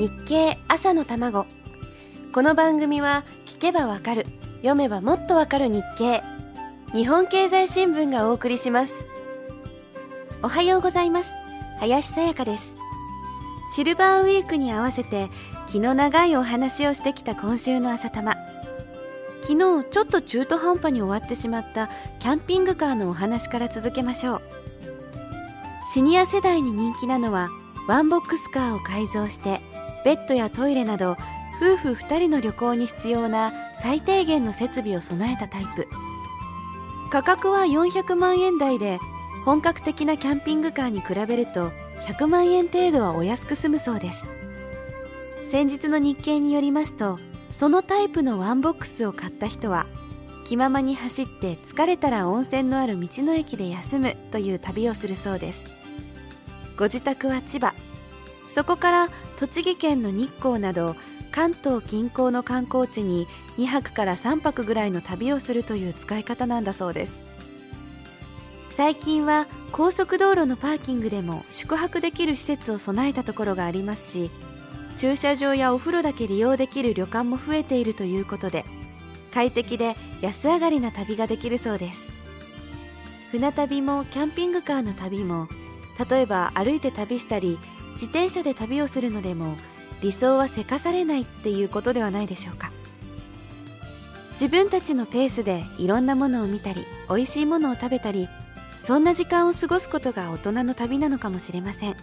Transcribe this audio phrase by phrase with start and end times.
[0.00, 1.44] 日経朝の卵。
[2.32, 4.24] この番組は聞けばわかる
[4.62, 6.22] 読めばもっとわかる日経。
[6.94, 9.06] 日本経済新聞がお送りします。
[10.42, 11.34] おはようございます。
[11.80, 12.76] 林さやかです。
[13.76, 15.28] シルバーウィークに合わせて
[15.66, 18.36] 気の長いお話をしてきた今週の朝玉。
[19.42, 21.90] 昨日ちょっと中途半端に終わってしまった
[22.20, 24.42] キャンピングカーのお話から続けましょう。
[25.92, 27.50] シニア世代に人気なのは
[27.86, 29.60] ワンボックスカーを改造して
[30.04, 31.16] ベッドやトイレなど
[31.56, 35.86] 夫婦2人の旅行に必要な最低限の設備を備えたタイプ。
[37.10, 38.98] 価格は400万円台で
[39.44, 41.72] 本格的なキャンピングカーに比べると
[42.06, 44.28] 100万円程度はお安く済むそうです。
[45.50, 47.18] 先日の日経によりますと
[47.50, 49.86] そのタイプのワンボックスを買った人は
[50.44, 55.64] 気ままに走って疲れたら温泉のある道の駅で休むという旅をするそうです。
[56.76, 57.74] ご自宅は千葉。
[58.54, 60.96] そこから栃木県の日光など
[61.30, 67.20] 関東近郊の観光地に2泊から3泊ぐらいの旅をするという使い方なんだそうです。
[68.70, 74.30] 最近は高速道路のパーキングでも宿泊できる施設を備えたところがありますし
[74.96, 78.64] 駐車場やお風呂だけ利用できる旅館も増えているということで
[79.34, 82.10] 快適で安上がりな旅ができるそうです。
[83.32, 85.46] 船旅もキャンピングカーの旅も
[86.10, 87.58] 例えば歩いて旅したり
[88.00, 89.56] 自転車で旅をするのでも
[90.00, 92.72] 理想はせかされないっていうことではないでしょうか。
[94.32, 98.26] 自分たちのペースでいろんなものを見たり美味しいものを食べたり
[98.80, 101.96] そんな時間を過ごすことが大人の旅なのかもしれません。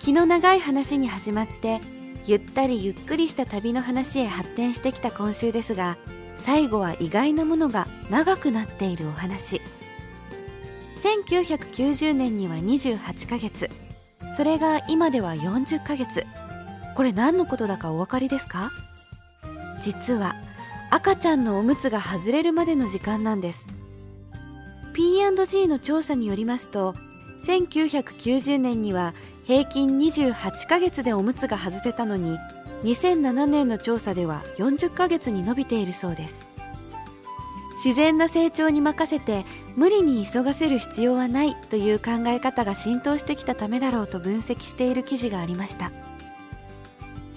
[0.00, 1.80] 気の長い話に始まって
[2.26, 5.98] ゆったりゆっくりした旅の話へ発展してきた今週ですが
[6.34, 9.60] 最後は意外なものが長くなっているお話。
[10.96, 13.87] 1990年には28ヶ月。
[14.36, 16.24] それが今では40ヶ月。
[16.94, 18.70] これ何のことだかお分かりですか？
[19.80, 20.36] 実は
[20.90, 23.68] 赤ちゃんのおむつが外れるまでの時間なんです。
[24.94, 26.94] P&G の調査によりますと
[27.44, 29.14] 1990年には
[29.46, 32.36] 平均28ヶ月でおむつが外せたのに
[32.82, 36.48] 2007年の調査では40ヶ月に伸びているそうです。
[37.84, 39.46] 自然な成長に任せて
[39.78, 45.92] 無理に急がせる必要はないという考え方が浸透してきたためだろうと分析している記事がありました。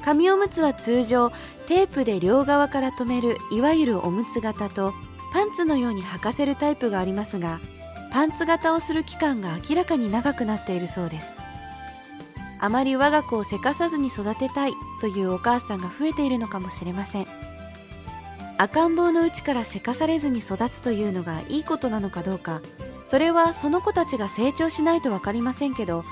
[0.03, 1.29] 紙おむつは通常
[1.67, 4.91] テープで両側から留めるいわゆるおむつ型と
[5.31, 7.59] パンツのように履かせるタイプがありますが
[8.11, 11.35] パンツ型をする期間が明らかに長くなっているそうです。
[12.59, 17.50] あまり我が子をせかさずに育てたいというお母さんが増えているのかもしれません。
[18.61, 22.61] 赤ん坊のうちからせかされずに育つというのがいいことなのかどうか。
[23.07, 26.05] それはその子たちが成長しないと分かりませんけど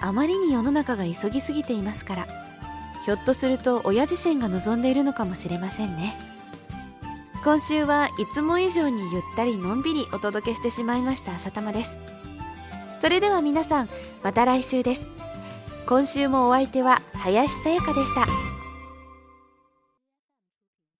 [0.00, 2.26] あまりに世の中が急ぎすぎていますから。
[3.04, 6.16] ひょっとすると親自身が望んでいるのかもしれませんね。
[7.42, 11.98] 今週はいつも以上にゆったりのんびりお届けしてしまいました朝玉です。
[13.00, 13.88] それでは皆さん
[14.22, 15.08] また来週です。
[15.88, 18.55] 今週もお相手は林さやかでした。